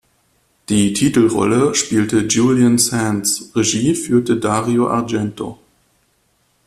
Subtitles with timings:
[0.69, 5.59] Die Titelrolle spielte Julian Sands, Regie führte Dario Argento.